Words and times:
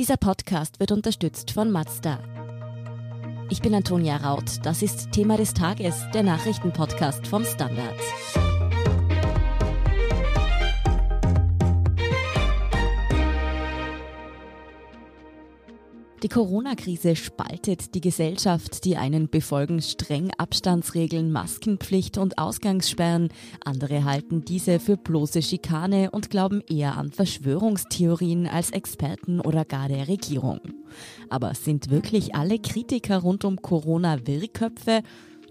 Dieser 0.00 0.16
Podcast 0.16 0.80
wird 0.80 0.92
unterstützt 0.92 1.50
von 1.50 1.70
Mazda. 1.70 2.20
Ich 3.50 3.60
bin 3.60 3.74
Antonia 3.74 4.16
Raut. 4.16 4.60
Das 4.62 4.80
ist 4.80 5.12
Thema 5.12 5.36
des 5.36 5.52
Tages, 5.52 5.94
der 6.14 6.22
Nachrichtenpodcast 6.22 7.26
vom 7.26 7.44
Standard. 7.44 8.00
Die 16.22 16.28
Corona-Krise 16.28 17.16
spaltet 17.16 17.94
die 17.94 18.02
Gesellschaft. 18.02 18.84
Die 18.84 18.98
einen 18.98 19.30
befolgen 19.30 19.80
streng 19.80 20.30
Abstandsregeln, 20.36 21.32
Maskenpflicht 21.32 22.18
und 22.18 22.36
Ausgangssperren. 22.36 23.30
Andere 23.64 24.04
halten 24.04 24.44
diese 24.44 24.80
für 24.80 24.98
bloße 24.98 25.40
Schikane 25.40 26.10
und 26.10 26.28
glauben 26.28 26.62
eher 26.68 26.98
an 26.98 27.10
Verschwörungstheorien 27.10 28.46
als 28.46 28.70
Experten 28.70 29.40
oder 29.40 29.64
gar 29.64 29.88
der 29.88 30.08
Regierung. 30.08 30.60
Aber 31.30 31.54
sind 31.54 31.88
wirklich 31.90 32.34
alle 32.34 32.58
Kritiker 32.58 33.16
rund 33.18 33.46
um 33.46 33.62
Corona 33.62 34.26
Wirrköpfe? 34.26 35.02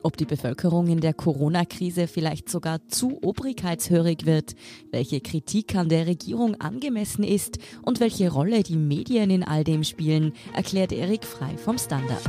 Ob 0.02 0.16
die 0.16 0.26
Bevölkerung 0.26 0.88
in 0.88 1.02
der 1.02 1.14
Corona-Krise 1.14 2.08
vielleicht 2.08 2.50
sogar 2.50 2.88
zu 2.88 3.20
obrigkeitshörig 3.22 4.26
wird, 4.26 4.56
welche 4.92 5.20
Kritik 5.20 5.76
an 5.76 5.90
der 5.90 6.08
Regierung 6.08 6.56
angemessen 6.56 7.24
ist 7.24 7.58
und 7.82 8.00
welche 8.00 8.32
Rolle 8.32 8.64
die 8.64 8.78
Medien 8.78 9.30
in 9.30 9.44
all 9.44 9.66
dem 9.66 9.84
spielen, 9.84 10.34
erklärt 10.54 10.94
Erik 10.94 11.26
Frei 11.26 11.58
vom 11.58 11.78
Standard. 11.78 12.24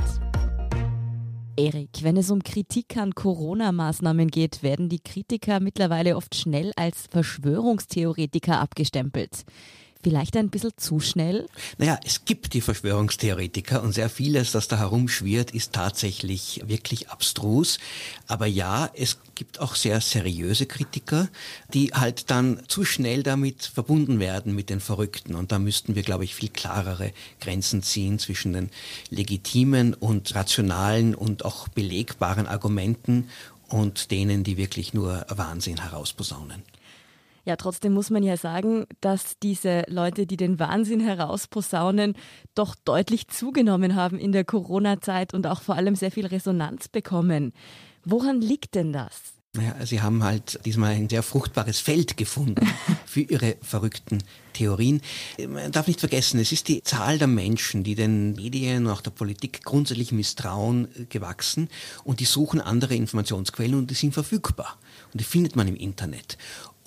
Erik, 1.56 2.02
wenn 2.02 2.16
es 2.16 2.30
um 2.30 2.42
Kritik 2.42 2.97
an 2.97 3.14
Corona-Maßnahmen 3.14 4.28
geht, 4.28 4.62
werden 4.62 4.89
die 4.89 5.00
Kritiker 5.00 5.61
mittlerweile 5.61 6.16
oft 6.16 6.34
schnell 6.34 6.73
als 6.75 7.06
Verschwörungstheoretiker 7.11 8.59
abgestempelt 8.59 9.45
vielleicht 10.02 10.36
ein 10.36 10.50
bisschen 10.50 10.72
zu 10.77 11.00
schnell? 11.00 11.46
Naja, 11.78 11.98
es 12.04 12.24
gibt 12.24 12.54
die 12.54 12.60
Verschwörungstheoretiker 12.60 13.82
und 13.82 13.92
sehr 13.92 14.08
vieles, 14.08 14.52
das 14.52 14.68
da 14.68 14.78
herumschwirrt, 14.78 15.52
ist 15.52 15.72
tatsächlich 15.72 16.62
wirklich 16.66 17.11
abstrus. 17.11 17.78
Aber 18.27 18.47
ja, 18.47 18.91
es 18.94 19.19
gibt 19.34 19.60
auch 19.60 19.75
sehr 19.75 20.00
seriöse 20.00 20.66
Kritiker, 20.66 21.28
die 21.72 21.92
halt 21.92 22.30
dann 22.30 22.62
zu 22.69 22.84
schnell 22.84 23.22
damit 23.22 23.64
verbunden 23.64 24.20
werden 24.20 24.55
mit 24.55 24.70
den 24.70 24.80
Verrückten. 24.80 25.34
Und 25.34 25.52
da 25.52 25.58
müssten 25.58 25.94
wir, 25.94 26.03
glaube 26.03 26.25
ich, 26.25 26.34
viel 26.34 26.50
klarere 26.50 27.12
Grenzen 27.41 27.82
ziehen 27.82 28.19
zwischen 28.19 28.53
den 28.53 28.70
legitimen 29.10 29.94
und 29.94 30.34
rationalen 30.34 31.14
und 31.14 31.44
auch 31.44 31.69
belegbaren 31.69 32.47
Argumenten 32.47 33.28
und 33.69 34.10
denen, 34.10 34.44
die 34.44 34.56
wirklich 34.56 34.94
nur 34.94 35.25
Wahnsinn 35.28 35.80
herausposaunen. 35.80 36.62
Ja, 37.44 37.56
trotzdem 37.56 37.94
muss 37.94 38.10
man 38.10 38.22
ja 38.22 38.36
sagen, 38.36 38.86
dass 39.00 39.38
diese 39.42 39.84
Leute, 39.88 40.27
die 40.27 40.36
den 40.36 40.58
Wahnsinn 40.58 41.00
herausposaunen, 41.00 42.14
doch 42.55 42.74
deutlich 42.84 43.28
zugenommen 43.28 43.94
haben 43.94 44.19
in 44.19 44.32
der 44.32 44.44
Corona-Zeit 44.44 45.34
und 45.34 45.47
auch 45.47 45.62
vor 45.62 45.77
allem 45.77 45.94
sehr 45.94 46.10
viel 46.10 46.27
Resonanz 46.27 46.88
bekommen. 46.88 47.52
Woran 48.05 48.41
liegt 48.41 48.74
denn 48.74 48.92
das? 48.92 49.34
Naja, 49.52 49.84
sie 49.84 50.00
haben 50.00 50.22
halt 50.22 50.64
diesmal 50.64 50.92
ein 50.92 51.08
sehr 51.08 51.24
fruchtbares 51.24 51.80
Feld 51.80 52.16
gefunden 52.16 52.64
für 53.05 53.22
ihre 53.22 53.56
verrückten 53.62 54.22
Theorien. 54.52 55.00
Man 55.48 55.72
darf 55.72 55.88
nicht 55.88 55.98
vergessen, 55.98 56.38
es 56.38 56.52
ist 56.52 56.69
die 56.69 56.84
Zahl 56.84 57.19
der 57.19 57.27
Menschen, 57.27 57.82
die 57.82 57.97
den 57.97 58.34
Medien 58.34 58.86
und 58.86 58.92
auch 58.92 59.00
der 59.00 59.10
Politik 59.10 59.64
grundsätzlich 59.64 60.12
misstrauen, 60.12 60.86
gewachsen 61.08 61.69
und 62.04 62.20
die 62.20 62.27
suchen 62.27 62.60
andere 62.60 62.94
Informationsquellen 62.94 63.75
und 63.75 63.91
die 63.91 63.94
sind 63.94 64.14
verfügbar. 64.14 64.78
Und 65.12 65.20
die 65.20 65.25
findet 65.25 65.56
man 65.56 65.66
im 65.66 65.75
Internet. 65.75 66.38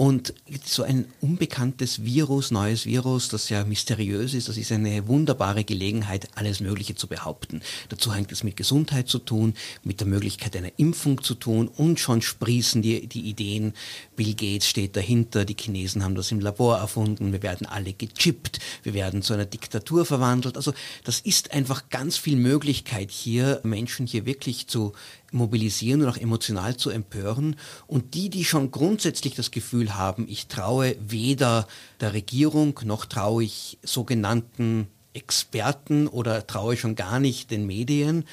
Und 0.03 0.33
so 0.65 0.83
ein 0.83 1.05
unbekanntes 1.21 2.03
Virus, 2.03 2.51
neues 2.51 2.85
Virus, 2.85 3.29
das 3.29 3.47
ja 3.47 3.63
mysteriös 3.63 4.33
ist, 4.33 4.49
das 4.49 4.57
ist 4.57 4.73
eine 4.73 5.07
wunderbare 5.07 5.63
Gelegenheit, 5.63 6.27
alles 6.35 6.59
Mögliche 6.59 6.93
zu 6.93 7.07
behaupten. 7.07 7.61
Dazu 7.87 8.13
hängt 8.13 8.29
es 8.33 8.43
mit 8.43 8.57
Gesundheit 8.57 9.07
zu 9.07 9.19
tun, 9.19 9.53
mit 9.81 10.01
der 10.01 10.07
Möglichkeit 10.07 10.57
einer 10.57 10.73
Impfung 10.75 11.23
zu 11.23 11.35
tun 11.35 11.69
und 11.69 12.01
schon 12.01 12.21
sprießen 12.21 12.81
die, 12.81 13.07
die 13.07 13.21
Ideen. 13.29 13.75
Bill 14.17 14.33
Gates 14.33 14.67
steht 14.67 14.97
dahinter, 14.97 15.45
die 15.45 15.55
Chinesen 15.57 16.03
haben 16.03 16.15
das 16.15 16.33
im 16.33 16.41
Labor 16.41 16.79
erfunden, 16.79 17.31
wir 17.31 17.41
werden 17.41 17.65
alle 17.65 17.93
gechippt, 17.93 18.59
wir 18.83 18.93
werden 18.93 19.21
zu 19.21 19.33
einer 19.33 19.45
Diktatur 19.45 20.05
verwandelt. 20.05 20.57
Also 20.57 20.73
das 21.05 21.21
ist 21.21 21.53
einfach 21.53 21.87
ganz 21.89 22.17
viel 22.17 22.35
Möglichkeit 22.35 23.09
hier, 23.09 23.61
Menschen 23.63 24.05
hier 24.05 24.25
wirklich 24.25 24.67
zu 24.67 24.91
mobilisieren 25.33 26.01
und 26.01 26.09
auch 26.09 26.17
emotional 26.17 26.77
zu 26.77 26.89
empören. 26.89 27.55
Und 27.87 28.13
die, 28.13 28.29
die 28.29 28.45
schon 28.45 28.71
grundsätzlich 28.71 29.35
das 29.35 29.51
Gefühl 29.51 29.92
haben, 29.95 30.27
ich 30.27 30.47
traue 30.47 30.95
weder 30.99 31.67
der 31.99 32.13
Regierung 32.13 32.79
noch 32.83 33.05
traue 33.05 33.43
ich 33.43 33.77
sogenannten 33.83 34.87
Experten 35.13 36.07
oder 36.07 36.45
traue 36.47 36.77
schon 36.77 36.95
gar 36.95 37.19
nicht 37.19 37.51
den 37.51 37.65
Medien, 37.65 38.25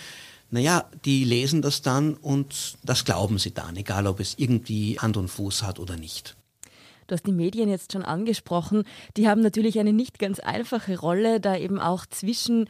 naja, 0.51 0.87
die 1.05 1.25
lesen 1.25 1.63
das 1.63 1.81
dann 1.83 2.15
und 2.15 2.77
das 2.83 3.05
glauben 3.05 3.39
sie 3.39 3.53
dann, 3.53 3.77
egal 3.77 4.07
ob 4.07 4.19
es 4.19 4.35
irgendwie 4.37 4.99
Hand 4.99 5.17
und 5.17 5.29
Fuß 5.29 5.63
hat 5.63 5.79
oder 5.79 5.97
nicht. 5.97 6.37
Du 7.07 7.15
hast 7.15 7.27
die 7.27 7.33
Medien 7.33 7.69
jetzt 7.69 7.93
schon 7.93 8.05
angesprochen. 8.05 8.85
Die 9.17 9.29
haben 9.29 9.41
natürlich 9.41 9.81
eine 9.81 9.93
nicht 9.93 10.21
ganz 10.21 10.39
einfache 10.39 10.97
Rolle, 10.99 11.41
da 11.41 11.57
eben 11.57 11.81
auch 11.81 12.07
zwischen 12.07 12.69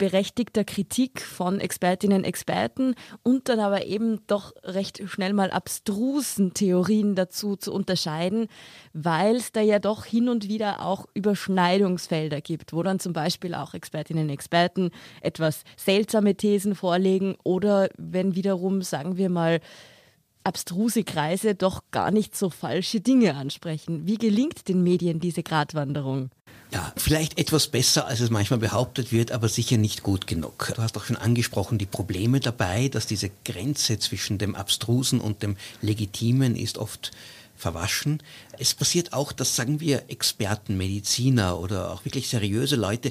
berechtigter 0.00 0.64
Kritik 0.64 1.20
von 1.20 1.60
Expertinnen 1.60 2.20
und 2.20 2.24
Experten 2.24 2.94
und 3.22 3.50
dann 3.50 3.60
aber 3.60 3.84
eben 3.84 4.26
doch 4.26 4.54
recht 4.64 5.02
schnell 5.04 5.34
mal 5.34 5.50
abstrusen 5.50 6.54
Theorien 6.54 7.14
dazu 7.14 7.54
zu 7.54 7.70
unterscheiden, 7.70 8.46
weil 8.94 9.36
es 9.36 9.52
da 9.52 9.60
ja 9.60 9.78
doch 9.78 10.06
hin 10.06 10.30
und 10.30 10.48
wieder 10.48 10.86
auch 10.86 11.04
Überschneidungsfelder 11.12 12.40
gibt, 12.40 12.72
wo 12.72 12.82
dann 12.82 12.98
zum 12.98 13.12
Beispiel 13.12 13.54
auch 13.54 13.74
Expertinnen 13.74 14.24
und 14.24 14.30
Experten 14.30 14.90
etwas 15.20 15.64
seltsame 15.76 16.34
Thesen 16.34 16.74
vorlegen 16.74 17.36
oder 17.44 17.90
wenn 17.98 18.34
wiederum, 18.34 18.80
sagen 18.80 19.18
wir 19.18 19.28
mal, 19.28 19.60
abstruse 20.44 21.04
Kreise 21.04 21.54
doch 21.54 21.82
gar 21.90 22.10
nicht 22.10 22.34
so 22.34 22.48
falsche 22.48 23.02
Dinge 23.02 23.34
ansprechen. 23.34 24.06
Wie 24.06 24.16
gelingt 24.16 24.66
den 24.66 24.82
Medien 24.82 25.20
diese 25.20 25.42
Gratwanderung? 25.42 26.30
Ja, 26.72 26.92
vielleicht 26.96 27.38
etwas 27.38 27.66
besser, 27.66 28.06
als 28.06 28.20
es 28.20 28.30
manchmal 28.30 28.60
behauptet 28.60 29.10
wird, 29.10 29.32
aber 29.32 29.48
sicher 29.48 29.76
nicht 29.76 30.04
gut 30.04 30.28
genug. 30.28 30.72
Du 30.76 30.82
hast 30.82 30.96
auch 30.96 31.04
schon 31.04 31.16
angesprochen, 31.16 31.78
die 31.78 31.86
Probleme 31.86 32.38
dabei, 32.38 32.88
dass 32.88 33.06
diese 33.06 33.30
Grenze 33.44 33.98
zwischen 33.98 34.38
dem 34.38 34.54
Abstrusen 34.54 35.20
und 35.20 35.42
dem 35.42 35.56
Legitimen 35.82 36.54
ist 36.54 36.78
oft 36.78 37.10
verwaschen. 37.56 38.22
Es 38.58 38.74
passiert 38.74 39.12
auch, 39.12 39.32
dass, 39.32 39.56
sagen 39.56 39.80
wir, 39.80 40.04
Experten, 40.08 40.76
Mediziner 40.76 41.58
oder 41.58 41.90
auch 41.90 42.04
wirklich 42.04 42.28
seriöse 42.28 42.76
Leute 42.76 43.10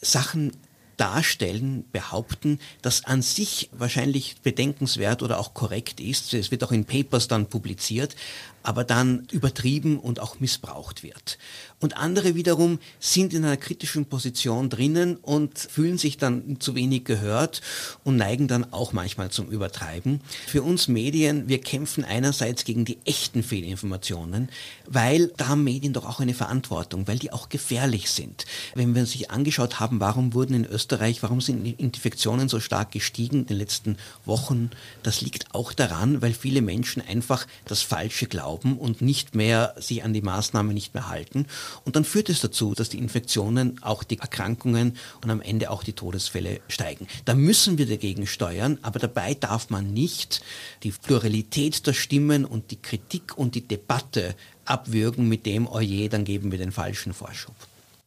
Sachen 0.00 0.52
darstellen, 0.96 1.84
behaupten, 1.92 2.58
das 2.80 3.04
an 3.04 3.20
sich 3.20 3.68
wahrscheinlich 3.72 4.36
bedenkenswert 4.42 5.22
oder 5.22 5.38
auch 5.38 5.54
korrekt 5.54 6.00
ist. 6.00 6.34
Es 6.34 6.50
wird 6.50 6.62
auch 6.64 6.72
in 6.72 6.84
Papers 6.84 7.28
dann 7.28 7.46
publiziert, 7.46 8.14
aber 8.64 8.82
dann 8.82 9.28
übertrieben 9.30 9.98
und 10.00 10.18
auch 10.18 10.40
missbraucht 10.40 11.02
wird. 11.02 11.38
Und 11.80 11.98
andere 11.98 12.34
wiederum 12.34 12.78
sind 12.98 13.34
in 13.34 13.44
einer 13.44 13.58
kritischen 13.58 14.06
Position 14.06 14.70
drinnen 14.70 15.16
und 15.16 15.58
fühlen 15.58 15.98
sich 15.98 16.16
dann 16.16 16.58
zu 16.58 16.74
wenig 16.74 17.04
gehört 17.04 17.60
und 18.04 18.16
neigen 18.16 18.48
dann 18.48 18.72
auch 18.72 18.94
manchmal 18.94 19.30
zum 19.30 19.50
Übertreiben. 19.50 20.22
Für 20.46 20.62
uns 20.62 20.88
Medien, 20.88 21.46
wir 21.46 21.60
kämpfen 21.60 22.04
einerseits 22.04 22.64
gegen 22.64 22.86
die 22.86 22.98
echten 23.04 23.42
Fehlinformationen, 23.42 24.48
weil 24.86 25.28
da 25.36 25.48
haben 25.48 25.62
Medien 25.62 25.92
doch 25.92 26.06
auch 26.06 26.20
eine 26.20 26.32
Verantwortung, 26.32 27.06
weil 27.06 27.18
die 27.18 27.32
auch 27.32 27.50
gefährlich 27.50 28.10
sind. 28.10 28.46
Wenn 28.74 28.94
wir 28.94 29.04
sich 29.04 29.30
angeschaut 29.30 29.78
haben, 29.78 30.00
warum 30.00 30.32
wurden 30.32 30.54
in 30.54 30.64
Österreich, 30.64 31.22
warum 31.22 31.42
sind 31.42 31.66
Infektionen 31.66 32.48
so 32.48 32.60
stark 32.60 32.92
gestiegen 32.92 33.40
in 33.40 33.46
den 33.46 33.58
letzten 33.58 33.98
Wochen, 34.24 34.70
das 35.02 35.20
liegt 35.20 35.54
auch 35.54 35.74
daran, 35.74 36.22
weil 36.22 36.32
viele 36.32 36.62
Menschen 36.62 37.02
einfach 37.06 37.46
das 37.66 37.82
Falsche 37.82 38.26
glauben 38.26 38.53
glauben 38.54 38.78
und 38.78 39.02
nicht 39.02 39.34
mehr 39.34 39.74
sich 39.78 40.04
an 40.04 40.12
die 40.12 40.22
Maßnahmen 40.22 40.72
nicht 40.72 40.94
mehr 40.94 41.08
halten. 41.08 41.46
Und 41.84 41.96
dann 41.96 42.04
führt 42.04 42.28
es 42.28 42.40
dazu, 42.40 42.74
dass 42.74 42.88
die 42.88 42.98
Infektionen, 42.98 43.82
auch 43.82 44.04
die 44.04 44.18
Erkrankungen 44.18 44.96
und 45.22 45.30
am 45.30 45.40
Ende 45.40 45.70
auch 45.70 45.82
die 45.82 45.92
Todesfälle 45.92 46.60
steigen. 46.68 47.06
Da 47.24 47.34
müssen 47.34 47.78
wir 47.78 47.86
dagegen 47.86 48.26
steuern, 48.26 48.78
aber 48.82 48.98
dabei 48.98 49.34
darf 49.34 49.70
man 49.70 49.92
nicht 49.92 50.42
die 50.82 50.92
Pluralität 50.92 51.86
der 51.86 51.92
Stimmen 51.92 52.44
und 52.44 52.70
die 52.70 52.80
Kritik 52.80 53.36
und 53.36 53.54
die 53.54 53.66
Debatte 53.66 54.34
abwürgen 54.64 55.28
mit 55.28 55.46
dem, 55.46 55.66
oje, 55.66 56.08
dann 56.08 56.24
geben 56.24 56.50
wir 56.50 56.58
den 56.58 56.72
falschen 56.72 57.12
Vorschub. 57.12 57.54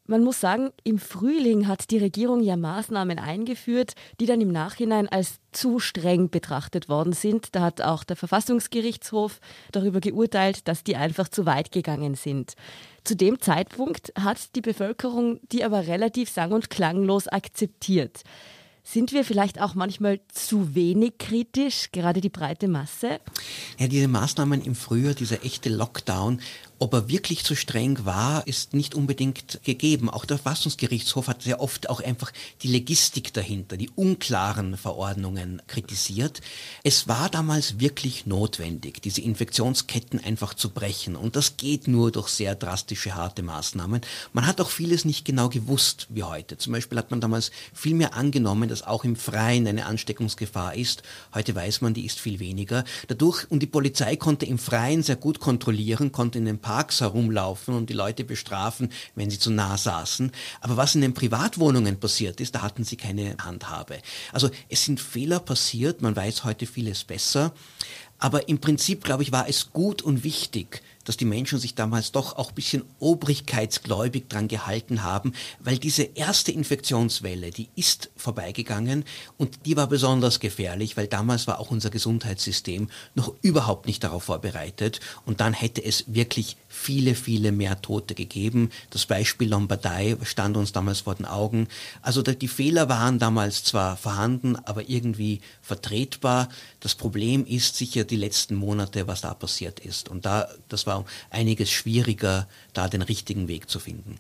Man 0.09 0.23
muss 0.23 0.39
sagen, 0.39 0.71
im 0.85 0.99
Frühling 0.99 1.67
hat 1.67 1.91
die 1.91 1.97
Regierung 1.97 2.41
ja 2.41 2.55
Maßnahmen 2.55 3.19
eingeführt, 3.19 3.93
die 4.21 4.25
dann 4.25 4.39
im 4.39 4.53
Nachhinein 4.53 5.09
als 5.09 5.41
zu 5.51 5.79
streng 5.79 6.29
betrachtet 6.29 6.87
worden 6.87 7.11
sind. 7.11 7.53
Da 7.53 7.61
hat 7.61 7.81
auch 7.81 8.05
der 8.05 8.15
Verfassungsgerichtshof 8.15 9.41
darüber 9.73 9.99
geurteilt, 9.99 10.69
dass 10.69 10.85
die 10.85 10.95
einfach 10.95 11.27
zu 11.27 11.45
weit 11.45 11.73
gegangen 11.73 12.15
sind. 12.15 12.53
Zu 13.03 13.17
dem 13.17 13.41
Zeitpunkt 13.41 14.13
hat 14.17 14.55
die 14.55 14.61
Bevölkerung 14.61 15.41
die 15.51 15.65
aber 15.65 15.87
relativ 15.87 16.29
sang- 16.29 16.53
und 16.53 16.69
klanglos 16.69 17.27
akzeptiert. 17.27 18.23
Sind 18.89 19.11
wir 19.11 19.25
vielleicht 19.25 19.59
auch 19.59 19.75
manchmal 19.75 20.21
zu 20.29 20.73
wenig 20.73 21.17
kritisch, 21.19 21.89
gerade 21.91 22.21
die 22.21 22.29
breite 22.29 22.69
Masse? 22.69 23.19
Ja, 23.77 23.89
diese 23.89 24.07
Maßnahmen 24.07 24.63
im 24.63 24.75
Frühjahr, 24.75 25.13
dieser 25.13 25.43
echte 25.43 25.67
Lockdown, 25.67 26.39
Ob 26.79 26.93
er 26.93 27.09
wirklich 27.09 27.43
zu 27.43 27.55
streng 27.55 28.05
war, 28.05 28.45
ist 28.45 28.75
nicht 28.75 28.93
unbedingt 28.93 29.59
gegeben. 29.63 30.11
Auch 30.11 30.25
der 30.25 30.37
Verfassungsgerichtshof 30.37 31.27
hat 31.27 31.41
sehr 31.41 31.59
oft 31.59 31.89
auch 31.89 32.01
einfach 32.01 32.31
die 32.61 32.71
Logistik 32.71 33.33
dahinter, 33.33 33.77
die 33.77 33.89
unklaren 33.89 34.77
Verordnungen 34.77 35.59
kritisiert. 35.65 36.39
Es 36.83 37.07
war 37.07 37.29
damals 37.29 37.79
wirklich 37.79 38.27
notwendig, 38.27 39.01
diese 39.01 39.21
Infektionsketten 39.21 40.23
einfach 40.23 40.53
zu 40.53 40.69
brechen. 40.69 41.15
Und 41.15 41.35
das 41.35 41.57
geht 41.57 41.87
nur 41.87 42.11
durch 42.11 42.27
sehr 42.27 42.53
drastische, 42.53 43.15
harte 43.15 43.41
Maßnahmen. 43.41 44.01
Man 44.33 44.45
hat 44.45 44.61
auch 44.61 44.69
vieles 44.69 45.03
nicht 45.03 45.25
genau 45.25 45.49
gewusst 45.49 46.05
wie 46.09 46.21
heute. 46.21 46.59
Zum 46.59 46.73
Beispiel 46.73 46.99
hat 46.99 47.09
man 47.09 47.21
damals 47.21 47.49
viel 47.73 47.95
mehr 47.95 48.13
angenommen, 48.13 48.69
dass 48.69 48.83
auch 48.83 49.03
im 49.03 49.15
Freien 49.15 49.65
eine 49.65 49.87
Ansteckungsgefahr 49.87 50.75
ist. 50.75 51.01
Heute 51.33 51.55
weiß 51.55 51.81
man, 51.81 51.95
die 51.95 52.05
ist 52.05 52.19
viel 52.19 52.39
weniger. 52.39 52.83
Dadurch, 53.07 53.49
und 53.49 53.63
die 53.63 53.67
Polizei 53.67 54.15
konnte 54.15 54.45
im 54.45 54.59
Freien 54.59 55.01
sehr 55.01 55.15
gut 55.15 55.39
kontrollieren, 55.39 56.11
konnte 56.11 56.37
in 56.37 56.45
den 56.45 56.59
Parks 56.67 56.99
herumlaufen 56.99 57.75
und 57.75 57.89
die 57.89 57.93
Leute 57.93 58.25
bestrafen, 58.25 58.91
wenn 59.15 59.29
sie 59.29 59.39
zu 59.39 59.51
nah 59.51 59.77
saßen. 59.77 60.33
Aber 60.59 60.75
was 60.75 60.95
in 60.95 61.01
den 61.01 61.13
Privatwohnungen 61.13 61.97
passiert 61.97 62.41
ist, 62.41 62.55
da 62.55 62.61
hatten 62.61 62.83
sie 62.83 62.97
keine 62.97 63.37
Handhabe. 63.41 63.99
Also 64.33 64.49
es 64.67 64.83
sind 64.83 64.99
Fehler 64.99 65.39
passiert, 65.39 66.01
man 66.01 66.13
weiß 66.13 66.43
heute 66.43 66.65
vieles 66.65 67.05
besser. 67.05 67.53
Aber 68.19 68.49
im 68.49 68.59
Prinzip, 68.59 69.05
glaube 69.05 69.23
ich, 69.23 69.31
war 69.31 69.47
es 69.47 69.71
gut 69.71 70.01
und 70.01 70.25
wichtig, 70.25 70.81
dass 71.07 71.15
die 71.15 71.23
Menschen 71.23 71.57
sich 71.57 71.73
damals 71.73 72.11
doch 72.11 72.35
auch 72.35 72.49
ein 72.49 72.55
bisschen 72.55 72.83
obrigkeitsgläubig 72.99 74.27
dran 74.27 74.49
gehalten 74.49 75.03
haben, 75.03 75.31
weil 75.59 75.77
diese 75.77 76.03
erste 76.03 76.51
Infektionswelle, 76.51 77.51
die 77.51 77.69
ist 77.75 78.09
vorbeigegangen 78.17 79.05
und 79.37 79.65
die 79.65 79.77
war 79.77 79.87
besonders 79.87 80.41
gefährlich, 80.41 80.97
weil 80.97 81.07
damals 81.07 81.47
war 81.47 81.61
auch 81.61 81.71
unser 81.71 81.91
Gesundheitssystem 81.91 82.89
noch 83.15 83.33
überhaupt 83.41 83.85
nicht 83.85 84.03
darauf 84.03 84.25
vorbereitet 84.25 84.99
und 85.25 85.39
dann 85.39 85.53
hätte 85.53 85.81
es 85.81 86.03
wirklich 86.07 86.57
viele, 86.67 87.15
viele 87.15 87.53
mehr 87.53 87.81
Tote 87.81 88.13
gegeben. 88.13 88.69
Das 88.89 89.05
Beispiel 89.05 89.49
Lombardei 89.49 90.17
stand 90.23 90.57
uns 90.57 90.73
damals 90.73 91.01
vor 91.01 91.15
den 91.15 91.25
Augen. 91.25 91.69
Also 92.01 92.21
die 92.21 92.47
Fehler 92.49 92.89
waren 92.89 93.17
damals 93.17 93.63
zwar 93.63 93.95
vorhanden, 93.95 94.57
aber 94.57 94.89
irgendwie 94.89 95.39
vertretbar. 95.61 96.49
Das 96.81 96.95
Problem 96.95 97.45
ist 97.45 97.77
sicher 97.77 98.03
die 98.03 98.17
letzten 98.17 98.55
Monate, 98.55 99.07
was 99.07 99.21
da 99.21 99.33
passiert 99.33 99.79
ist. 99.79 100.09
Und 100.09 100.25
da, 100.25 100.49
das 100.67 100.85
war 100.85 100.96
einiges 101.29 101.71
schwieriger, 101.71 102.47
da 102.73 102.87
den 102.87 103.01
richtigen 103.01 103.47
Weg 103.47 103.69
zu 103.69 103.79
finden. 103.79 104.19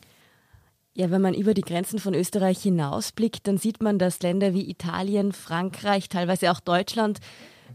Ja, 0.93 1.11
wenn 1.11 1.21
man 1.21 1.35
über 1.35 1.53
die 1.53 1.61
Grenzen 1.61 1.99
von 1.99 2.15
Österreich 2.15 2.59
hinausblickt, 2.59 3.47
dann 3.47 3.59
sieht 3.59 3.83
man, 3.83 3.99
dass 3.99 4.21
Länder 4.23 4.55
wie 4.55 4.67
Italien, 4.67 5.31
Frankreich, 5.31 6.09
teilweise 6.09 6.51
auch 6.51 6.59
Deutschland 6.59 7.19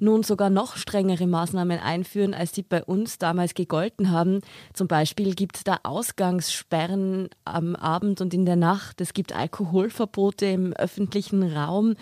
nun 0.00 0.22
sogar 0.22 0.50
noch 0.50 0.76
strengere 0.76 1.26
Maßnahmen 1.26 1.78
einführen, 1.78 2.34
als 2.34 2.50
die 2.50 2.62
bei 2.62 2.82
uns 2.82 3.19
damals 3.19 3.54
gegolten 3.54 4.10
haben. 4.10 4.40
Zum 4.72 4.88
Beispiel 4.88 5.34
gibt 5.34 5.56
es 5.56 5.64
da 5.64 5.78
Ausgangssperren 5.84 7.28
am 7.44 7.76
Abend 7.76 8.20
und 8.20 8.34
in 8.34 8.44
der 8.44 8.56
Nacht. 8.56 9.00
Es 9.00 9.14
gibt 9.14 9.32
Alkoholverbote 9.32 10.46
im 10.46 10.72
öffentlichen 10.72 11.44
Raum. 11.44 11.94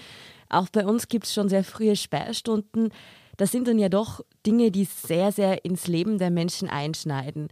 Auch 0.48 0.68
bei 0.70 0.86
uns 0.86 1.08
gibt 1.08 1.26
es 1.26 1.34
schon 1.34 1.48
sehr 1.48 1.64
frühe 1.64 1.96
Sperrstunden. 1.96 2.92
Das 3.40 3.50
sind 3.50 3.66
dann 3.68 3.78
ja 3.78 3.88
doch 3.88 4.20
Dinge, 4.44 4.70
die 4.70 4.84
sehr, 4.84 5.32
sehr 5.32 5.64
ins 5.64 5.86
Leben 5.86 6.18
der 6.18 6.30
Menschen 6.30 6.68
einschneiden. 6.68 7.48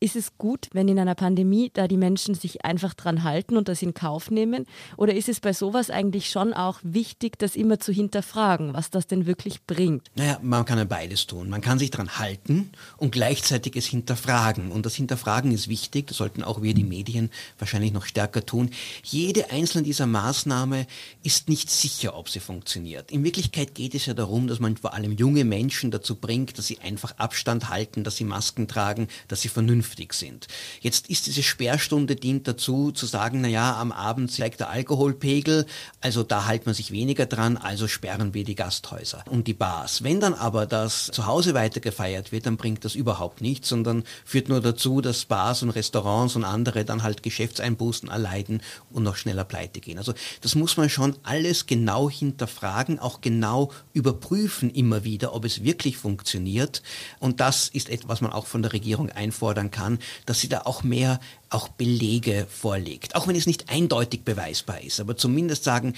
Ist 0.00 0.14
es 0.14 0.38
gut, 0.38 0.68
wenn 0.72 0.86
in 0.86 1.00
einer 1.00 1.16
Pandemie 1.16 1.72
da 1.74 1.88
die 1.88 1.96
Menschen 1.96 2.36
sich 2.36 2.64
einfach 2.64 2.94
dran 2.94 3.24
halten 3.24 3.56
und 3.56 3.66
das 3.66 3.82
in 3.82 3.94
Kauf 3.94 4.30
nehmen? 4.30 4.64
Oder 4.96 5.12
ist 5.14 5.28
es 5.28 5.40
bei 5.40 5.52
sowas 5.52 5.90
eigentlich 5.90 6.30
schon 6.30 6.52
auch 6.52 6.78
wichtig, 6.84 7.36
das 7.36 7.56
immer 7.56 7.80
zu 7.80 7.90
hinterfragen, 7.90 8.74
was 8.74 8.90
das 8.90 9.08
denn 9.08 9.26
wirklich 9.26 9.64
bringt? 9.66 10.06
Naja, 10.14 10.38
man 10.40 10.64
kann 10.64 10.78
ja 10.78 10.84
beides 10.84 11.26
tun. 11.26 11.48
Man 11.48 11.62
kann 11.62 11.80
sich 11.80 11.90
dran 11.90 12.16
halten 12.16 12.70
und 12.96 13.10
gleichzeitig 13.10 13.74
es 13.74 13.86
hinterfragen. 13.86 14.70
Und 14.70 14.86
das 14.86 14.94
Hinterfragen 14.94 15.50
ist 15.50 15.66
wichtig, 15.66 16.06
das 16.06 16.18
sollten 16.18 16.44
auch 16.44 16.62
wir, 16.62 16.74
die 16.74 16.84
Medien, 16.84 17.30
wahrscheinlich 17.58 17.92
noch 17.92 18.06
stärker 18.06 18.46
tun. 18.46 18.70
Jede 19.02 19.50
einzelne 19.50 19.82
dieser 19.82 20.06
Maßnahmen 20.06 20.86
ist 21.24 21.48
nicht 21.48 21.70
sicher, 21.70 22.16
ob 22.16 22.28
sie 22.28 22.38
funktioniert. 22.38 23.10
In 23.10 23.24
Wirklichkeit 23.24 23.74
geht 23.74 23.96
es 23.96 24.06
ja 24.06 24.14
darum, 24.14 24.46
dass 24.46 24.60
man 24.60 24.76
vor 24.76 24.94
allem 24.94 25.10
junge 25.10 25.44
Menschen 25.44 25.90
dazu 25.90 26.14
bringt, 26.14 26.56
dass 26.56 26.68
sie 26.68 26.78
einfach 26.78 27.18
Abstand 27.18 27.68
halten, 27.68 28.04
dass 28.04 28.14
sie 28.14 28.24
Masken 28.24 28.68
tragen, 28.68 29.08
dass 29.26 29.40
sie 29.40 29.48
vernünftig 29.48 29.87
vernünftig 29.88 30.12
sind. 30.12 30.46
Jetzt 30.80 31.08
ist 31.08 31.26
diese 31.26 31.42
Sperrstunde 31.42 32.16
dient 32.16 32.46
dazu, 32.46 32.92
zu 32.92 33.06
sagen, 33.06 33.40
na 33.40 33.80
am 33.80 33.92
Abend 33.92 34.30
steigt 34.30 34.60
der 34.60 34.70
Alkoholpegel, 34.70 35.66
also 36.00 36.22
da 36.22 36.46
hält 36.46 36.66
man 36.66 36.74
sich 36.74 36.90
weniger 36.90 37.26
dran, 37.26 37.56
also 37.56 37.88
sperren 37.88 38.34
wir 38.34 38.44
die 38.44 38.54
Gasthäuser 38.54 39.24
und 39.30 39.46
die 39.46 39.54
Bars. 39.54 40.02
Wenn 40.02 40.20
dann 40.20 40.34
aber 40.34 40.66
das 40.66 41.06
zu 41.06 41.26
Hause 41.26 41.54
weiter 41.54 41.80
gefeiert 41.80 42.32
wird, 42.32 42.46
dann 42.46 42.56
bringt 42.56 42.84
das 42.84 42.94
überhaupt 42.94 43.40
nichts, 43.40 43.68
sondern 43.68 44.04
führt 44.24 44.48
nur 44.48 44.60
dazu, 44.60 45.00
dass 45.00 45.24
Bars 45.24 45.62
und 45.62 45.70
Restaurants 45.70 46.36
und 46.36 46.44
andere 46.44 46.84
dann 46.84 47.02
halt 47.02 47.22
Geschäftseinbußen 47.22 48.08
erleiden 48.08 48.62
und 48.90 49.02
noch 49.02 49.16
schneller 49.16 49.44
pleite 49.44 49.80
gehen. 49.80 49.98
Also 49.98 50.12
das 50.42 50.54
muss 50.54 50.76
man 50.76 50.90
schon 50.90 51.16
alles 51.22 51.66
genau 51.66 52.10
hinterfragen, 52.10 52.98
auch 52.98 53.20
genau 53.20 53.72
überprüfen 53.92 54.70
immer 54.70 55.04
wieder, 55.04 55.34
ob 55.34 55.44
es 55.44 55.64
wirklich 55.64 55.96
funktioniert. 55.96 56.82
Und 57.18 57.40
das 57.40 57.68
ist 57.68 57.88
etwas, 57.88 58.18
was 58.18 58.20
man 58.20 58.32
auch 58.32 58.46
von 58.46 58.62
der 58.62 58.72
Regierung 58.72 59.10
einfordern 59.10 59.70
kann 59.70 59.77
kann, 59.78 59.98
dass 60.26 60.40
sie 60.40 60.48
da 60.48 60.62
auch 60.64 60.82
mehr 60.82 61.20
auch 61.50 61.68
Belege 61.68 62.46
vorlegt. 62.50 63.14
Auch 63.14 63.28
wenn 63.28 63.36
es 63.36 63.46
nicht 63.46 63.70
eindeutig 63.70 64.22
beweisbar 64.24 64.80
ist, 64.80 65.00
aber 65.00 65.16
zumindest 65.16 65.64
sagen, 65.64 65.94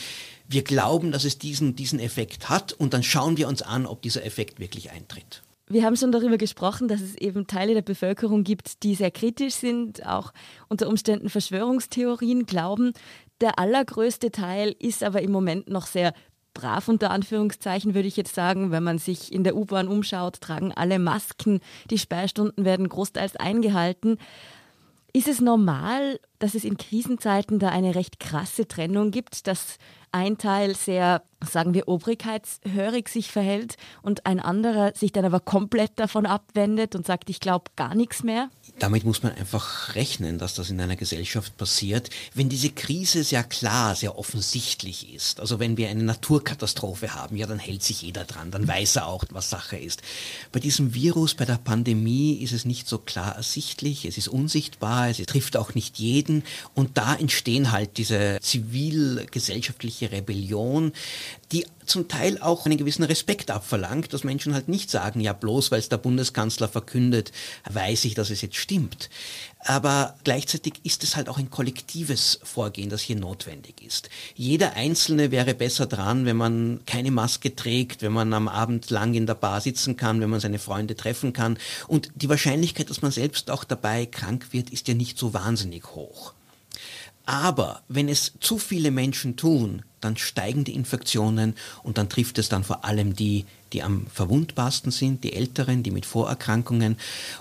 wir 0.48 0.62
glauben, 0.62 1.12
dass 1.12 1.24
es 1.24 1.38
diesen, 1.38 1.76
diesen 1.76 1.98
Effekt 1.98 2.48
hat 2.48 2.72
und 2.72 2.92
dann 2.92 3.02
schauen 3.02 3.36
wir 3.36 3.48
uns 3.48 3.62
an, 3.62 3.86
ob 3.86 4.02
dieser 4.02 4.24
Effekt 4.24 4.60
wirklich 4.60 4.90
eintritt. 4.90 5.42
Wir 5.68 5.84
haben 5.84 5.96
schon 5.96 6.10
darüber 6.10 6.36
gesprochen, 6.36 6.88
dass 6.88 7.00
es 7.00 7.14
eben 7.14 7.46
Teile 7.46 7.74
der 7.74 7.82
Bevölkerung 7.82 8.42
gibt, 8.42 8.82
die 8.82 8.96
sehr 8.96 9.12
kritisch 9.12 9.54
sind, 9.54 10.04
auch 10.04 10.32
unter 10.68 10.88
Umständen 10.88 11.28
Verschwörungstheorien 11.28 12.44
glauben. 12.44 12.92
Der 13.40 13.60
allergrößte 13.60 14.32
Teil 14.32 14.74
ist 14.80 15.04
aber 15.04 15.22
im 15.22 15.30
Moment 15.30 15.68
noch 15.68 15.86
sehr 15.86 16.12
brav 16.54 16.88
unter 16.88 17.10
Anführungszeichen, 17.10 17.94
würde 17.94 18.08
ich 18.08 18.16
jetzt 18.16 18.34
sagen. 18.34 18.70
Wenn 18.70 18.82
man 18.82 18.98
sich 18.98 19.32
in 19.32 19.44
der 19.44 19.56
U-Bahn 19.56 19.88
umschaut, 19.88 20.40
tragen 20.40 20.72
alle 20.72 20.98
Masken, 20.98 21.60
die 21.90 21.98
Sperrstunden 21.98 22.64
werden 22.64 22.88
großteils 22.88 23.36
eingehalten. 23.36 24.18
Ist 25.12 25.28
es 25.28 25.40
normal, 25.40 26.20
dass 26.38 26.54
es 26.54 26.64
in 26.64 26.76
Krisenzeiten 26.76 27.58
da 27.58 27.68
eine 27.70 27.94
recht 27.94 28.20
krasse 28.20 28.68
Trennung 28.68 29.10
gibt, 29.10 29.46
dass 29.48 29.78
ein 30.12 30.38
Teil 30.38 30.74
sehr, 30.74 31.22
sagen 31.48 31.74
wir, 31.74 31.88
obrigkeitshörig 31.88 33.08
sich 33.08 33.30
verhält 33.30 33.76
und 34.02 34.26
ein 34.26 34.40
anderer 34.40 34.92
sich 34.94 35.12
dann 35.12 35.24
aber 35.24 35.40
komplett 35.40 35.92
davon 35.96 36.26
abwendet 36.26 36.94
und 36.94 37.06
sagt, 37.06 37.30
ich 37.30 37.40
glaube 37.40 37.70
gar 37.76 37.94
nichts 37.94 38.22
mehr? 38.22 38.50
Damit 38.78 39.04
muss 39.04 39.22
man 39.22 39.32
einfach 39.32 39.94
rechnen, 39.94 40.38
dass 40.38 40.54
das 40.54 40.70
in 40.70 40.80
einer 40.80 40.96
Gesellschaft 40.96 41.56
passiert, 41.56 42.10
wenn 42.34 42.48
diese 42.48 42.70
Krise 42.70 43.24
sehr 43.24 43.44
klar, 43.44 43.94
sehr 43.94 44.18
offensichtlich 44.18 45.14
ist. 45.14 45.40
Also 45.40 45.58
wenn 45.58 45.76
wir 45.76 45.88
eine 45.88 46.02
Naturkatastrophe 46.02 47.14
haben, 47.14 47.36
ja, 47.36 47.46
dann 47.46 47.58
hält 47.58 47.82
sich 47.82 48.02
jeder 48.02 48.24
dran, 48.24 48.50
dann 48.50 48.66
weiß 48.66 48.96
er 48.96 49.06
auch, 49.06 49.24
was 49.30 49.50
Sache 49.50 49.76
ist. 49.76 50.02
Bei 50.52 50.60
diesem 50.60 50.94
Virus, 50.94 51.34
bei 51.34 51.44
der 51.44 51.58
Pandemie 51.58 52.34
ist 52.34 52.52
es 52.52 52.64
nicht 52.64 52.88
so 52.88 52.98
klar 52.98 53.36
ersichtlich, 53.36 54.04
es 54.04 54.18
ist 54.18 54.28
unsichtbar, 54.28 55.08
es 55.10 55.18
trifft 55.18 55.56
auch 55.56 55.74
nicht 55.74 55.98
jeden 55.98 56.42
und 56.74 56.96
da 56.98 57.14
entstehen 57.14 57.72
halt 57.72 57.98
diese 57.98 58.38
zivilgesellschaftliche 60.00 60.12
Rebellion, 60.12 60.92
die 61.52 61.66
zum 61.84 62.08
Teil 62.08 62.38
auch 62.40 62.66
einen 62.66 62.78
gewissen 62.78 63.02
Respekt 63.02 63.50
abverlangt, 63.50 64.12
dass 64.12 64.22
Menschen 64.22 64.54
halt 64.54 64.68
nicht 64.68 64.90
sagen, 64.90 65.20
ja 65.20 65.32
bloß 65.32 65.70
weil 65.70 65.80
es 65.80 65.88
der 65.88 65.98
Bundeskanzler 65.98 66.68
verkündet, 66.68 67.32
weiß 67.68 68.04
ich, 68.04 68.14
dass 68.14 68.30
es 68.30 68.40
jetzt 68.42 68.56
stimmt. 68.56 69.10
Aber 69.64 70.14
gleichzeitig 70.24 70.74
ist 70.84 71.02
es 71.02 71.16
halt 71.16 71.28
auch 71.28 71.38
ein 71.38 71.50
kollektives 71.50 72.38
Vorgehen, 72.42 72.88
das 72.88 73.02
hier 73.02 73.16
notwendig 73.16 73.82
ist. 73.82 74.08
Jeder 74.34 74.74
Einzelne 74.74 75.30
wäre 75.32 75.54
besser 75.54 75.86
dran, 75.86 76.24
wenn 76.24 76.36
man 76.36 76.80
keine 76.86 77.10
Maske 77.10 77.54
trägt, 77.54 78.02
wenn 78.02 78.12
man 78.12 78.32
am 78.32 78.48
Abend 78.48 78.90
lang 78.90 79.14
in 79.14 79.26
der 79.26 79.34
Bar 79.34 79.60
sitzen 79.60 79.96
kann, 79.96 80.20
wenn 80.20 80.30
man 80.30 80.40
seine 80.40 80.60
Freunde 80.60 80.94
treffen 80.94 81.32
kann. 81.32 81.58
Und 81.88 82.10
die 82.14 82.28
Wahrscheinlichkeit, 82.28 82.88
dass 82.88 83.02
man 83.02 83.10
selbst 83.10 83.50
auch 83.50 83.64
dabei 83.64 84.06
krank 84.06 84.52
wird, 84.52 84.70
ist 84.70 84.88
ja 84.88 84.94
nicht 84.94 85.18
so 85.18 85.34
wahnsinnig 85.34 85.84
hoch. 85.94 86.34
Aber 87.26 87.82
wenn 87.88 88.08
es 88.08 88.32
zu 88.40 88.58
viele 88.58 88.90
Menschen 88.90 89.36
tun, 89.36 89.82
dann 90.00 90.16
steigen 90.16 90.64
die 90.64 90.74
Infektionen 90.74 91.54
und 91.82 91.98
dann 91.98 92.08
trifft 92.08 92.38
es 92.38 92.48
dann 92.48 92.64
vor 92.64 92.84
allem 92.84 93.14
die, 93.14 93.44
die 93.72 93.82
am 93.82 94.06
verwundbarsten 94.06 94.92
sind, 94.92 95.24
die 95.24 95.32
Älteren, 95.32 95.82
die 95.82 95.90
mit 95.90 96.06
Vorerkrankungen. 96.06 96.96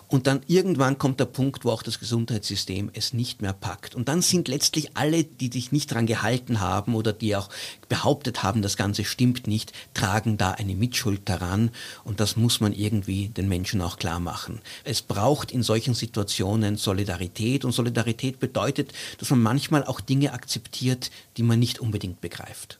Und 0.07 0.27
dann 0.27 0.41
irgendwann 0.47 0.97
kommt 0.97 1.19
der 1.19 1.25
Punkt, 1.25 1.65
wo 1.65 1.71
auch 1.71 1.83
das 1.83 1.99
Gesundheitssystem 1.99 2.89
es 2.93 3.13
nicht 3.13 3.41
mehr 3.41 3.53
packt. 3.53 3.95
Und 3.95 4.07
dann 4.07 4.21
sind 4.21 4.47
letztlich 4.47 4.95
alle, 4.95 5.23
die 5.23 5.49
sich 5.51 5.71
nicht 5.71 5.93
dran 5.93 6.05
gehalten 6.05 6.59
haben 6.59 6.95
oder 6.95 7.13
die 7.13 7.35
auch 7.35 7.49
behauptet 7.87 8.43
haben, 8.43 8.61
das 8.61 8.77
Ganze 8.77 9.03
stimmt 9.03 9.47
nicht, 9.47 9.73
tragen 9.93 10.37
da 10.37 10.51
eine 10.51 10.75
Mitschuld 10.75 11.21
daran. 11.27 11.71
Und 12.03 12.19
das 12.19 12.35
muss 12.35 12.59
man 12.59 12.73
irgendwie 12.73 13.29
den 13.29 13.47
Menschen 13.47 13.81
auch 13.81 13.97
klar 13.97 14.19
machen. 14.19 14.61
Es 14.83 15.01
braucht 15.01 15.51
in 15.51 15.63
solchen 15.63 15.93
Situationen 15.93 16.77
Solidarität. 16.77 17.65
Und 17.65 17.71
Solidarität 17.71 18.39
bedeutet, 18.39 18.93
dass 19.17 19.29
man 19.31 19.41
manchmal 19.41 19.83
auch 19.83 20.01
Dinge 20.01 20.33
akzeptiert, 20.33 21.11
die 21.37 21.43
man 21.43 21.59
nicht 21.59 21.79
unbedingt 21.79 22.21
begreift. 22.21 22.79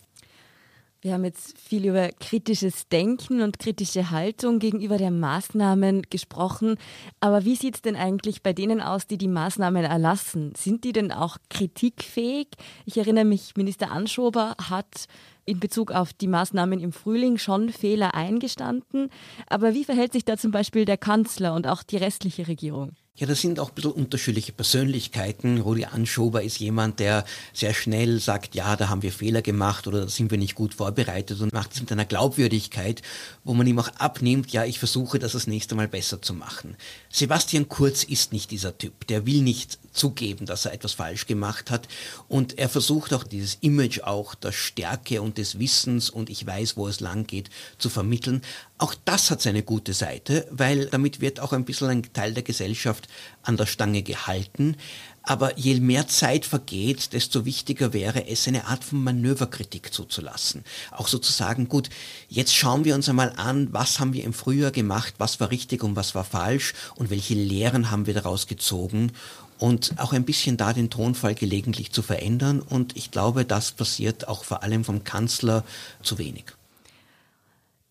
Wir 1.01 1.13
haben 1.13 1.23
jetzt 1.23 1.57
viel 1.57 1.85
über 1.85 2.09
kritisches 2.19 2.89
Denken 2.89 3.41
und 3.41 3.57
kritische 3.57 4.11
Haltung 4.11 4.59
gegenüber 4.59 4.97
der 4.97 5.11
Maßnahmen 5.11 6.01
gesprochen. 6.09 6.75
Aber 7.21 7.45
wie 7.45 7.55
sieht 7.55 7.75
es 7.75 7.81
denn 7.81 7.95
eigentlich 7.95 8.43
bei 8.43 8.51
denen 8.51 8.81
aus, 8.81 9.07
die 9.07 9.17
die 9.17 9.29
Maßnahmen 9.29 9.85
erlassen? 9.85 10.51
Sind 10.57 10.83
die 10.83 10.91
denn 10.91 11.13
auch 11.13 11.37
kritikfähig? 11.49 12.49
Ich 12.85 12.97
erinnere 12.97 13.23
mich, 13.23 13.55
Minister 13.55 13.91
Anschober 13.91 14.57
hat 14.61 15.05
in 15.45 15.61
Bezug 15.61 15.93
auf 15.93 16.11
die 16.11 16.27
Maßnahmen 16.27 16.81
im 16.81 16.91
Frühling 16.91 17.37
schon 17.37 17.69
Fehler 17.69 18.13
eingestanden. 18.13 19.09
Aber 19.47 19.73
wie 19.73 19.85
verhält 19.85 20.11
sich 20.11 20.25
da 20.25 20.35
zum 20.35 20.51
Beispiel 20.51 20.83
der 20.83 20.97
Kanzler 20.97 21.53
und 21.53 21.65
auch 21.65 21.81
die 21.81 21.95
restliche 21.95 22.49
Regierung? 22.49 22.91
Ja, 23.15 23.27
das 23.27 23.41
sind 23.41 23.59
auch 23.59 23.67
ein 23.67 23.75
bisschen 23.75 23.91
unterschiedliche 23.91 24.53
Persönlichkeiten. 24.53 25.59
Rudi 25.59 25.83
Anschober 25.83 26.41
ist 26.41 26.59
jemand, 26.59 26.99
der 26.99 27.25
sehr 27.51 27.73
schnell 27.73 28.21
sagt, 28.21 28.55
ja, 28.55 28.77
da 28.77 28.87
haben 28.87 29.01
wir 29.01 29.11
Fehler 29.11 29.41
gemacht 29.41 29.87
oder 29.87 30.01
da 30.01 30.07
sind 30.07 30.31
wir 30.31 30.37
nicht 30.37 30.55
gut 30.55 30.73
vorbereitet 30.73 31.41
und 31.41 31.51
macht 31.51 31.73
es 31.73 31.81
mit 31.81 31.91
einer 31.91 32.05
Glaubwürdigkeit, 32.05 33.01
wo 33.43 33.53
man 33.53 33.67
ihm 33.67 33.77
auch 33.77 33.89
abnimmt, 33.97 34.51
ja, 34.51 34.63
ich 34.63 34.79
versuche 34.79 35.19
das 35.19 35.33
das 35.33 35.47
nächste 35.47 35.75
Mal 35.75 35.89
besser 35.89 36.21
zu 36.21 36.33
machen. 36.33 36.77
Sebastian 37.09 37.67
Kurz 37.67 38.05
ist 38.05 38.31
nicht 38.31 38.51
dieser 38.51 38.77
Typ. 38.77 39.05
Der 39.07 39.25
will 39.25 39.41
nicht 39.41 39.79
zugeben, 39.91 40.45
dass 40.45 40.65
er 40.65 40.73
etwas 40.73 40.93
falsch 40.93 41.25
gemacht 41.27 41.71
hat 41.71 41.89
und 42.29 42.57
er 42.57 42.69
versucht 42.69 43.13
auch 43.13 43.23
dieses 43.23 43.57
Image 43.61 44.01
auch 44.01 44.33
der 44.35 44.53
Stärke 44.53 45.21
und 45.21 45.37
des 45.37 45.59
Wissens 45.59 46.09
und 46.09 46.29
ich 46.29 46.45
weiß, 46.45 46.77
wo 46.77 46.87
es 46.87 47.01
lang 47.01 47.27
geht, 47.27 47.49
zu 47.79 47.89
vermitteln. 47.89 48.41
Auch 48.77 48.95
das 49.03 49.29
hat 49.29 49.41
seine 49.41 49.63
gute 49.63 49.93
Seite, 49.93 50.47
weil 50.51 50.85
damit 50.85 51.19
wird 51.19 51.41
auch 51.41 51.51
ein 51.51 51.65
bisschen 51.65 51.89
ein 51.89 52.13
Teil 52.13 52.33
der 52.33 52.43
Gesellschaft 52.43 52.98
an 53.43 53.57
der 53.57 53.65
Stange 53.65 54.03
gehalten. 54.03 54.75
Aber 55.23 55.57
je 55.57 55.79
mehr 55.79 56.07
Zeit 56.07 56.45
vergeht, 56.45 57.13
desto 57.13 57.45
wichtiger 57.45 57.93
wäre 57.93 58.27
es, 58.27 58.47
eine 58.47 58.65
Art 58.65 58.83
von 58.83 59.03
Manöverkritik 59.03 59.93
zuzulassen. 59.93 60.63
Auch 60.91 61.07
sozusagen, 61.07 61.69
gut, 61.69 61.89
jetzt 62.29 62.55
schauen 62.55 62.83
wir 62.83 62.95
uns 62.95 63.09
einmal 63.09 63.33
an, 63.37 63.71
was 63.71 63.99
haben 63.99 64.13
wir 64.13 64.23
im 64.23 64.33
Frühjahr 64.33 64.71
gemacht, 64.71 65.15
was 65.17 65.39
war 65.39 65.51
richtig 65.51 65.83
und 65.83 65.95
was 65.95 66.15
war 66.15 66.23
falsch 66.23 66.73
und 66.95 67.09
welche 67.09 67.35
Lehren 67.35 67.91
haben 67.91 68.07
wir 68.07 68.13
daraus 68.13 68.47
gezogen 68.47 69.11
und 69.59 69.93
auch 69.97 70.13
ein 70.13 70.23
bisschen 70.23 70.57
da 70.57 70.73
den 70.73 70.89
Tonfall 70.89 71.35
gelegentlich 71.35 71.91
zu 71.91 72.01
verändern. 72.01 72.61
Und 72.61 72.95
ich 72.97 73.11
glaube, 73.11 73.45
das 73.45 73.73
passiert 73.73 74.27
auch 74.27 74.43
vor 74.43 74.63
allem 74.63 74.83
vom 74.83 75.03
Kanzler 75.03 75.63
zu 76.01 76.17
wenig. 76.17 76.45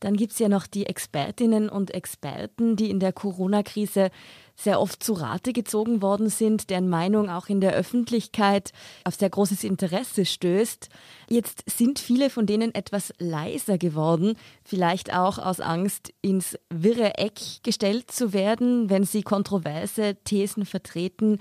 Dann 0.01 0.17
gibt 0.17 0.33
es 0.33 0.39
ja 0.39 0.49
noch 0.49 0.67
die 0.67 0.87
Expertinnen 0.87 1.69
und 1.69 1.93
Experten, 1.93 2.77
die 2.77 2.89
in 2.89 3.01
der 3.01 3.13
Corona-Krise 3.13 4.11
sehr 4.59 4.81
oft 4.81 5.03
zu 5.03 5.13
Rate 5.13 5.53
gezogen 5.53 6.03
worden 6.03 6.29
sind, 6.29 6.69
deren 6.69 6.89
Meinung 6.89 7.31
auch 7.31 7.49
in 7.49 7.61
der 7.61 7.75
Öffentlichkeit 7.75 8.73
auf 9.05 9.15
sehr 9.15 9.31
großes 9.31 9.63
Interesse 9.65 10.25
stößt. 10.25 10.89
Jetzt 11.29 11.63
sind 11.71 11.99
viele 11.99 12.29
von 12.29 12.47
denen 12.47 12.75
etwas 12.75 13.13
leiser 13.19 13.79
geworden, 13.79 14.35
vielleicht 14.65 15.15
auch 15.15 15.39
aus 15.39 15.61
Angst, 15.61 16.13
ins 16.23 16.59
wirre 16.71 17.19
Eck 17.19 17.41
gestellt 17.63 18.11
zu 18.11 18.33
werden, 18.33 18.91
wenn 18.91 19.05
sie 19.05 19.23
kontroverse 19.23 20.17
Thesen 20.25 20.67
vertreten. 20.67 21.39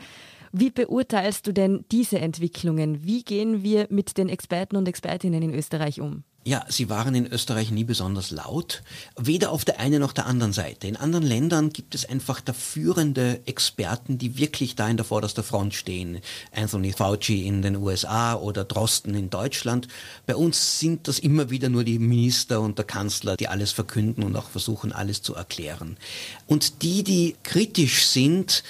Wie 0.52 0.70
beurteilst 0.70 1.48
du 1.48 1.54
denn 1.54 1.86
diese 1.92 2.20
Entwicklungen? 2.20 3.04
Wie 3.04 3.24
gehen 3.24 3.64
wir 3.64 3.88
mit 3.90 4.18
den 4.18 4.30
Experten 4.30 4.76
und 4.76 4.88
Expertinnen 4.88 5.42
in 5.42 5.54
Österreich 5.54 6.02
um? 6.02 6.24
Ja, 6.48 6.66
sie 6.70 6.88
waren 6.88 7.13
in 7.13 7.27
Österreich 7.27 7.72
nie 7.72 7.84
besonders 7.84 8.32
laut, 8.32 8.82
weder 9.18 9.51
auf 9.51 9.66
der 9.66 9.82
einen 9.82 10.00
noch 10.00 10.13
der 10.13 10.27
anderen 10.27 10.54
Seite. 10.54 10.88
In 10.88 10.96
anderen 10.96 11.25
Ländern 11.25 11.72
gibt 11.72 11.94
es 11.94 12.08
einfach 12.08 12.39
da 12.39 12.54
führende 12.54 13.42
Experten, 13.46 14.18
die 14.18 14.38
wirklich 14.38 14.77
da 14.77 14.88
in 14.88 14.96
der 14.96 15.06
vorderster 15.06 15.44
Front 15.44 15.74
stehen. 15.74 16.22
Anthony 16.56 16.94
Fauci 16.94 17.46
in 17.46 17.63
den 17.63 17.75
USA 17.75 18.36
oder 18.36 18.63
Drosten 18.63 19.13
in 19.13 19.30
Deutschland. 19.30 19.89
Bei 20.25 20.38
uns 20.38 20.80
sind 20.80 21.10
das 21.10 21.20
immer 21.20 21.50
wieder 21.50 21.68
nur 21.68 21.84
die 21.84 22.00
Minister 22.00 22.62
und 22.62 22.77
der 22.77 22.86
Kanzler, 22.86 23.36
die 23.36 23.50
alles 23.50 23.74
verkünden 23.74 24.24
und 24.24 24.34
auch 24.38 24.50
versuchen, 24.50 24.94
alles 24.94 25.22
zu 25.22 25.36
erklären. 25.36 25.98
Und 26.46 26.82
die, 26.82 27.04
die 27.04 27.36
kritisch 27.44 28.06
sind, 28.06 28.63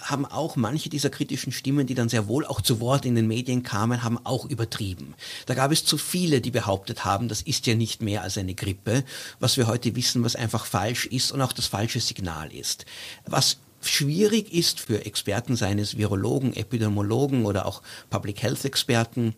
haben 0.00 0.26
auch 0.26 0.56
manche 0.56 0.88
dieser 0.88 1.10
kritischen 1.10 1.52
Stimmen, 1.52 1.86
die 1.86 1.94
dann 1.94 2.08
sehr 2.08 2.28
wohl 2.28 2.44
auch 2.44 2.60
zu 2.60 2.80
Wort 2.80 3.04
in 3.04 3.14
den 3.14 3.26
Medien 3.26 3.62
kamen, 3.62 4.02
haben 4.02 4.18
auch 4.24 4.44
übertrieben. 4.46 5.14
Da 5.46 5.54
gab 5.54 5.72
es 5.72 5.84
zu 5.84 5.98
viele, 5.98 6.40
die 6.40 6.50
behauptet 6.50 7.04
haben, 7.04 7.28
das 7.28 7.42
ist 7.42 7.66
ja 7.66 7.74
nicht 7.74 8.02
mehr 8.02 8.22
als 8.22 8.38
eine 8.38 8.54
Grippe, 8.54 9.04
was 9.38 9.56
wir 9.56 9.66
heute 9.66 9.94
wissen, 9.96 10.24
was 10.24 10.36
einfach 10.36 10.66
falsch 10.66 11.06
ist 11.06 11.32
und 11.32 11.42
auch 11.42 11.52
das 11.52 11.66
falsche 11.66 12.00
Signal 12.00 12.52
ist. 12.52 12.86
Was 13.26 13.58
schwierig 13.82 14.52
ist 14.52 14.80
für 14.80 15.04
Experten 15.06 15.56
seines 15.56 15.96
Virologen, 15.96 16.54
Epidemiologen 16.54 17.46
oder 17.46 17.66
auch 17.66 17.82
Public 18.10 18.42
Health 18.42 18.64
Experten, 18.64 19.34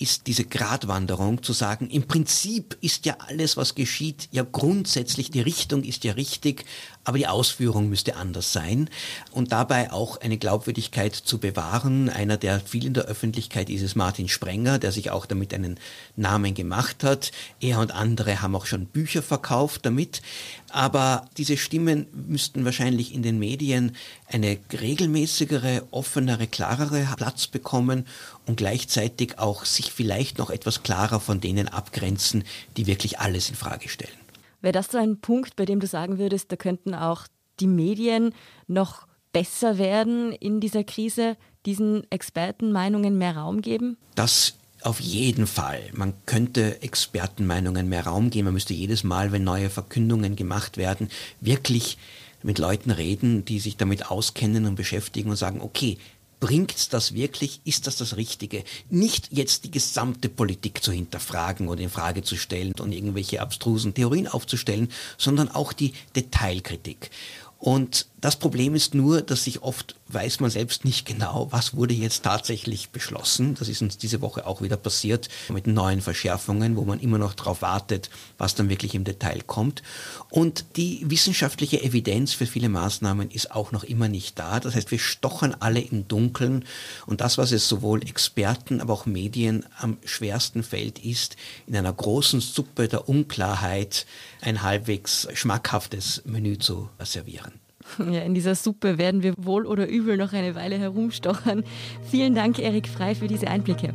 ist 0.00 0.26
diese 0.26 0.44
Gratwanderung 0.44 1.42
zu 1.42 1.52
sagen, 1.52 1.90
im 1.90 2.08
Prinzip 2.08 2.76
ist 2.80 3.04
ja 3.04 3.16
alles, 3.18 3.58
was 3.58 3.74
geschieht, 3.74 4.28
ja 4.32 4.46
grundsätzlich, 4.50 5.30
die 5.30 5.42
Richtung 5.42 5.84
ist 5.84 6.04
ja 6.04 6.12
richtig, 6.14 6.64
aber 7.10 7.18
die 7.18 7.26
Ausführung 7.26 7.88
müsste 7.88 8.14
anders 8.14 8.52
sein 8.52 8.88
und 9.32 9.50
dabei 9.50 9.90
auch 9.90 10.20
eine 10.20 10.38
Glaubwürdigkeit 10.38 11.12
zu 11.12 11.38
bewahren. 11.38 12.08
Einer, 12.08 12.36
der 12.36 12.60
viel 12.60 12.86
in 12.86 12.94
der 12.94 13.06
Öffentlichkeit 13.06 13.68
ist, 13.68 13.82
ist 13.82 13.96
Martin 13.96 14.28
Sprenger, 14.28 14.78
der 14.78 14.92
sich 14.92 15.10
auch 15.10 15.26
damit 15.26 15.52
einen 15.52 15.80
Namen 16.14 16.54
gemacht 16.54 17.02
hat. 17.02 17.32
Er 17.60 17.80
und 17.80 17.90
andere 17.90 18.42
haben 18.42 18.54
auch 18.54 18.66
schon 18.66 18.86
Bücher 18.86 19.24
verkauft 19.24 19.86
damit. 19.86 20.22
Aber 20.68 21.28
diese 21.36 21.56
Stimmen 21.56 22.06
müssten 22.12 22.64
wahrscheinlich 22.64 23.12
in 23.12 23.24
den 23.24 23.40
Medien 23.40 23.96
eine 24.28 24.58
regelmäßigere, 24.72 25.88
offenere, 25.90 26.46
klarere 26.46 27.08
Platz 27.16 27.48
bekommen 27.48 28.06
und 28.46 28.58
gleichzeitig 28.58 29.40
auch 29.40 29.64
sich 29.64 29.90
vielleicht 29.90 30.38
noch 30.38 30.50
etwas 30.50 30.84
klarer 30.84 31.18
von 31.18 31.40
denen 31.40 31.66
abgrenzen, 31.66 32.44
die 32.76 32.86
wirklich 32.86 33.18
alles 33.18 33.48
in 33.48 33.56
Frage 33.56 33.88
stellen. 33.88 34.19
Wäre 34.60 34.72
das 34.72 34.88
so 34.88 34.98
ein 34.98 35.20
Punkt, 35.20 35.56
bei 35.56 35.64
dem 35.64 35.80
du 35.80 35.86
sagen 35.86 36.18
würdest, 36.18 36.52
da 36.52 36.56
könnten 36.56 36.94
auch 36.94 37.26
die 37.60 37.66
Medien 37.66 38.34
noch 38.66 39.06
besser 39.32 39.78
werden 39.78 40.32
in 40.32 40.60
dieser 40.60 40.84
Krise, 40.84 41.36
diesen 41.66 42.10
Expertenmeinungen 42.10 43.16
mehr 43.18 43.36
Raum 43.36 43.60
geben? 43.62 43.96
Das 44.14 44.54
auf 44.82 45.00
jeden 45.00 45.46
Fall. 45.46 45.82
Man 45.92 46.14
könnte 46.24 46.82
Expertenmeinungen 46.82 47.88
mehr 47.88 48.06
Raum 48.06 48.30
geben. 48.30 48.46
Man 48.46 48.54
müsste 48.54 48.72
jedes 48.72 49.04
Mal, 49.04 49.30
wenn 49.30 49.44
neue 49.44 49.68
Verkündungen 49.68 50.36
gemacht 50.36 50.78
werden, 50.78 51.10
wirklich 51.40 51.98
mit 52.42 52.58
Leuten 52.58 52.90
reden, 52.90 53.44
die 53.44 53.60
sich 53.60 53.76
damit 53.76 54.10
auskennen 54.10 54.64
und 54.64 54.76
beschäftigen 54.76 55.28
und 55.28 55.36
sagen, 55.36 55.60
okay, 55.60 55.98
Bringt's 56.40 56.88
das 56.88 57.14
wirklich? 57.14 57.60
Ist 57.64 57.86
das 57.86 57.96
das 57.96 58.16
Richtige? 58.16 58.64
Nicht 58.88 59.28
jetzt 59.30 59.64
die 59.64 59.70
gesamte 59.70 60.30
Politik 60.30 60.82
zu 60.82 60.90
hinterfragen 60.90 61.68
oder 61.68 61.82
in 61.82 61.90
Frage 61.90 62.22
zu 62.22 62.36
stellen 62.36 62.72
und 62.80 62.92
irgendwelche 62.92 63.42
abstrusen 63.42 63.92
Theorien 63.92 64.26
aufzustellen, 64.26 64.90
sondern 65.18 65.50
auch 65.50 65.74
die 65.74 65.92
Detailkritik. 66.16 67.10
Und 67.58 68.06
das 68.20 68.36
Problem 68.36 68.74
ist 68.74 68.94
nur, 68.94 69.22
dass 69.22 69.44
sich 69.44 69.62
oft 69.62 69.96
weiß 70.08 70.40
man 70.40 70.50
selbst 70.50 70.84
nicht 70.84 71.06
genau, 71.06 71.48
was 71.50 71.74
wurde 71.74 71.94
jetzt 71.94 72.24
tatsächlich 72.24 72.90
beschlossen. 72.90 73.54
Das 73.54 73.68
ist 73.68 73.80
uns 73.82 73.96
diese 73.96 74.20
Woche 74.20 74.46
auch 74.46 74.60
wieder 74.60 74.76
passiert 74.76 75.28
mit 75.48 75.66
neuen 75.66 76.00
Verschärfungen, 76.00 76.76
wo 76.76 76.84
man 76.84 77.00
immer 77.00 77.18
noch 77.18 77.34
darauf 77.34 77.62
wartet, 77.62 78.10
was 78.36 78.54
dann 78.54 78.68
wirklich 78.68 78.94
im 78.94 79.04
Detail 79.04 79.40
kommt. 79.46 79.82
Und 80.28 80.76
die 80.76 81.08
wissenschaftliche 81.08 81.82
Evidenz 81.82 82.32
für 82.32 82.46
viele 82.46 82.68
Maßnahmen 82.68 83.30
ist 83.30 83.52
auch 83.52 83.72
noch 83.72 83.84
immer 83.84 84.08
nicht 84.08 84.38
da. 84.38 84.60
Das 84.60 84.74
heißt, 84.74 84.90
wir 84.90 84.98
stochern 84.98 85.56
alle 85.60 85.80
im 85.80 86.08
Dunkeln. 86.08 86.64
Und 87.06 87.20
das, 87.20 87.38
was 87.38 87.52
es 87.52 87.68
sowohl 87.68 88.02
Experten, 88.02 88.80
aber 88.80 88.92
auch 88.92 89.06
Medien 89.06 89.64
am 89.78 89.98
schwersten 90.04 90.62
fällt, 90.62 90.98
ist, 90.98 91.36
in 91.66 91.76
einer 91.76 91.92
großen 91.92 92.40
Suppe 92.40 92.88
der 92.88 93.08
Unklarheit 93.08 94.06
ein 94.40 94.62
halbwegs 94.62 95.28
schmackhaftes 95.34 96.22
Menü 96.24 96.58
zu 96.58 96.90
servieren. 97.02 97.59
Ja, 98.10 98.20
in 98.22 98.34
dieser 98.34 98.54
Suppe 98.54 98.98
werden 98.98 99.22
wir 99.22 99.34
wohl 99.36 99.66
oder 99.66 99.88
übel 99.88 100.16
noch 100.16 100.32
eine 100.32 100.54
Weile 100.54 100.78
herumstochern. 100.78 101.64
Vielen 102.10 102.34
Dank, 102.34 102.58
Erik 102.58 102.88
Frei, 102.88 103.14
für 103.14 103.28
diese 103.28 103.48
Einblicke. 103.48 103.92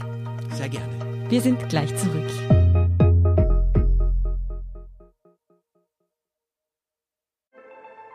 Sehr 0.53 0.69
gerne. 0.69 0.93
Wir 1.29 1.41
sind 1.41 1.69
gleich 1.69 1.95
zurück. 1.97 2.29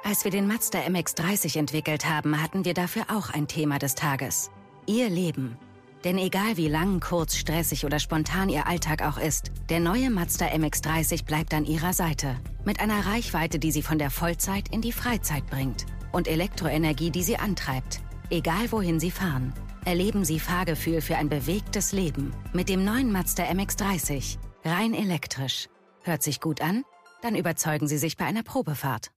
Als 0.03 0.25
wir 0.25 0.31
den 0.31 0.49
Mazda 0.49 0.81
MX30 0.81 1.59
entwickelt 1.59 2.09
haben, 2.09 2.43
hatten 2.43 2.65
wir 2.65 2.75
dafür 2.75 3.05
auch 3.11 3.31
ein 3.31 3.47
Thema 3.47 3.79
des 3.79 3.95
Tages. 3.95 4.51
Ihr 4.87 5.09
Leben. 5.09 5.57
Denn 6.04 6.16
egal 6.16 6.57
wie 6.57 6.69
lang, 6.69 7.00
kurz, 7.00 7.37
stressig 7.37 7.85
oder 7.85 7.99
spontan 7.99 8.49
Ihr 8.49 8.66
Alltag 8.66 9.02
auch 9.02 9.19
ist, 9.19 9.50
der 9.69 9.80
neue 9.80 10.11
Mazda 10.11 10.47
MX30 10.47 11.25
bleibt 11.25 11.52
an 11.52 11.66
Ihrer 11.66 11.92
Seite. 11.92 12.37
Mit 12.64 12.80
einer 12.80 13.07
Reichweite, 13.07 13.59
die 13.59 13.71
Sie 13.71 13.83
von 13.83 13.99
der 13.99 14.11
Vollzeit 14.11 14.69
in 14.73 14.80
die 14.80 14.92
Freizeit 14.92 15.47
bringt. 15.47 15.85
Und 16.12 16.26
Elektroenergie, 16.26 17.11
die 17.11 17.23
Sie 17.23 17.37
antreibt. 17.37 18.00
Egal 18.30 18.73
wohin 18.73 18.99
Sie 18.99 19.11
fahren. 19.11 19.52
Erleben 19.85 20.25
Sie 20.25 20.40
Fahrgefühl 20.40 21.00
für 21.02 21.16
ein 21.16 21.28
bewegtes 21.28 21.92
Leben. 21.92 22.33
Mit 22.52 22.69
dem 22.69 22.85
neuen 22.85 23.12
Mazda 23.12 23.45
MX30. 23.45 24.38
Rein 24.64 24.95
elektrisch. 24.95 25.69
Hört 26.02 26.23
sich 26.23 26.40
gut 26.40 26.62
an? 26.62 26.85
Dann 27.23 27.35
überzeugen 27.35 27.88
Sie 27.88 27.99
sich 27.99 28.16
bei 28.16 28.25
einer 28.25 28.42
Probefahrt. 28.42 29.11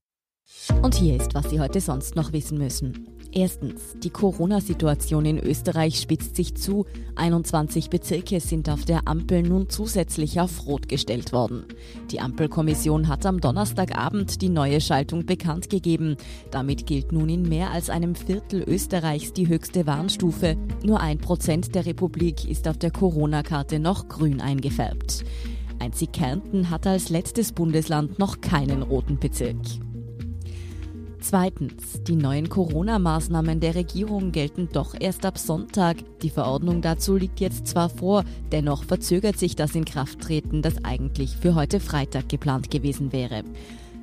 Und 0.81 0.95
hier 0.95 1.15
ist, 1.15 1.33
was 1.33 1.49
Sie 1.49 1.59
heute 1.61 1.79
sonst 1.79 2.15
noch 2.15 2.33
wissen 2.33 2.57
müssen. 2.57 3.07
Erstens, 3.35 3.95
die 3.97 4.11
Corona-Situation 4.11 5.25
in 5.25 5.39
Österreich 5.39 5.99
spitzt 5.99 6.35
sich 6.35 6.53
zu. 6.53 6.85
21 7.15 7.89
Bezirke 7.89 8.39
sind 8.39 8.69
auf 8.69 8.85
der 8.85 9.07
Ampel 9.07 9.41
nun 9.41 9.69
zusätzlich 9.69 10.39
auf 10.39 10.67
Rot 10.67 10.87
gestellt 10.87 11.33
worden. 11.33 11.65
Die 12.11 12.19
Ampelkommission 12.19 13.07
hat 13.07 13.25
am 13.25 13.41
Donnerstagabend 13.41 14.43
die 14.43 14.49
neue 14.49 14.79
Schaltung 14.81 15.25
bekannt 15.25 15.71
gegeben. 15.71 16.15
Damit 16.51 16.85
gilt 16.85 17.11
nun 17.11 17.27
in 17.27 17.41
mehr 17.41 17.71
als 17.71 17.89
einem 17.89 18.13
Viertel 18.13 18.63
Österreichs 18.67 19.33
die 19.33 19.47
höchste 19.47 19.87
Warnstufe. 19.87 20.55
Nur 20.83 20.99
ein 20.99 21.17
Prozent 21.17 21.73
der 21.73 21.87
Republik 21.87 22.47
ist 22.47 22.67
auf 22.67 22.77
der 22.77 22.91
Corona-Karte 22.91 23.79
noch 23.79 24.09
grün 24.09 24.41
eingefärbt. 24.41 25.25
Einzig 25.79 26.11
Kärnten 26.11 26.69
hat 26.69 26.85
als 26.85 27.09
letztes 27.09 27.51
Bundesland 27.51 28.19
noch 28.19 28.41
keinen 28.41 28.83
roten 28.83 29.17
Bezirk. 29.17 29.57
Zweitens, 31.23 32.03
die 32.03 32.17
neuen 32.17 32.49
Corona-Maßnahmen 32.49 33.61
der 33.61 33.75
Regierung 33.75 34.33
gelten 34.33 34.67
doch 34.73 34.93
erst 34.99 35.25
ab 35.25 35.37
Sonntag. 35.37 35.95
Die 36.21 36.29
Verordnung 36.29 36.81
dazu 36.81 37.15
liegt 37.15 37.39
jetzt 37.39 37.65
zwar 37.65 37.87
vor, 37.87 38.25
dennoch 38.51 38.83
verzögert 38.83 39.39
sich 39.39 39.55
das 39.55 39.73
Inkrafttreten, 39.73 40.61
das 40.61 40.83
eigentlich 40.83 41.37
für 41.37 41.55
heute 41.55 41.79
Freitag 41.79 42.27
geplant 42.27 42.69
gewesen 42.69 43.13
wäre. 43.13 43.45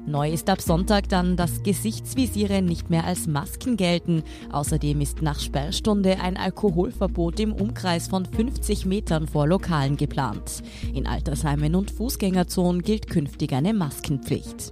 Neu 0.07 0.33
ist 0.33 0.49
ab 0.49 0.63
Sonntag 0.63 1.11
dann, 1.11 1.37
dass 1.37 1.63
Gesichtsvisiere 1.63 2.63
nicht 2.63 2.89
mehr 2.89 3.05
als 3.05 3.27
Masken 3.27 3.77
gelten. 3.77 4.23
Außerdem 4.51 5.03
ist 5.03 5.21
nach 5.21 5.41
Sperrstunde 5.41 6.21
ein 6.21 6.39
Alkoholverbot 6.39 7.39
im 7.39 7.53
Umkreis 7.53 8.09
von 8.09 8.25
50 8.25 8.87
Metern 8.87 9.29
vor 9.29 9.47
Lokalen 9.47 9.99
geplant. 9.99 10.63
In 10.95 11.07
Altersheimen 11.07 11.75
und 11.75 11.91
Fußgängerzonen 11.91 12.81
gilt 12.81 13.11
künftig 13.11 13.53
eine 13.53 13.75
Maskenpflicht. 13.75 14.71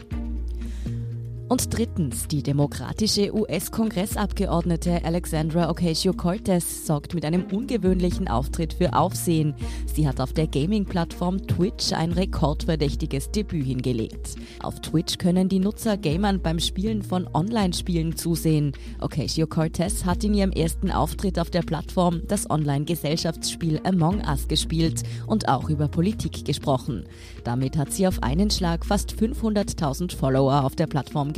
Und 1.49 1.73
drittens, 1.73 2.29
die 2.29 2.43
demokratische 2.43 3.35
US-Kongressabgeordnete 3.35 5.03
Alexandra 5.03 5.71
Ocasio-Cortez 5.71 6.85
sorgt 6.85 7.15
mit 7.15 7.25
einem 7.25 7.45
ungewöhnlichen 7.51 8.29
Auftritt 8.29 8.75
für 8.75 8.93
Aufsehen. 8.93 9.55
Sie 9.87 10.07
hat 10.07 10.21
auf 10.21 10.35
der 10.35 10.47
Gaming-Plattform 10.47 11.47
Twitch 11.47 11.95
ein 11.95 12.13
rekordverdächtiges 12.13 13.31
Debüt 13.31 13.65
hingelegt. 13.65 14.37
Auf 14.63 14.81
Twitch 14.81 15.17
können 15.17 15.49
die 15.49 15.59
Nutzer 15.59 15.97
Gamern 15.97 16.43
beim 16.43 16.59
Spielen 16.59 17.03
von 17.03 17.27
Online-Spielen 17.33 18.15
zusehen. 18.15 18.73
Ocasio-Cortez 19.01 20.05
hat 20.05 20.25
in 20.25 20.35
ihrem 20.35 20.53
ersten 20.53 20.91
Auftritt 20.91 21.39
auf 21.39 21.49
der 21.49 21.63
Plattform 21.63 22.21
das 22.29 22.51
Online-Gesellschaftsspiel 22.51 23.81
Among 23.85 24.21
Us 24.29 24.49
gespielt 24.49 25.03
und 25.27 25.49
auch 25.49 25.71
über 25.71 25.89
Politik 25.89 26.45
gesprochen. 26.45 27.05
Damit 27.45 27.79
hat 27.79 27.91
sie 27.91 28.07
auf 28.07 28.23
einen 28.23 28.51
Schlag 28.51 28.85
fast 28.85 29.15
500.000 29.15 30.15
Follower 30.15 30.65
auf 30.65 30.77
der 30.77 30.87
Plattform 30.87 31.33